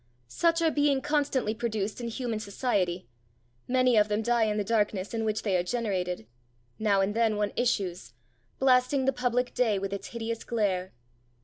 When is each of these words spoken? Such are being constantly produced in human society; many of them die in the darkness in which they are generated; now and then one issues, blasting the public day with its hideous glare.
Such 0.27 0.63
are 0.63 0.71
being 0.71 0.99
constantly 1.01 1.53
produced 1.53 2.01
in 2.01 2.07
human 2.07 2.39
society; 2.39 3.07
many 3.67 3.97
of 3.97 4.07
them 4.07 4.23
die 4.23 4.45
in 4.45 4.57
the 4.57 4.63
darkness 4.63 5.13
in 5.13 5.23
which 5.25 5.43
they 5.43 5.55
are 5.57 5.61
generated; 5.61 6.25
now 6.79 7.01
and 7.01 7.13
then 7.13 7.35
one 7.37 7.53
issues, 7.55 8.13
blasting 8.57 9.05
the 9.05 9.13
public 9.13 9.53
day 9.53 9.77
with 9.77 9.93
its 9.93 10.07
hideous 10.07 10.43
glare. 10.43 10.91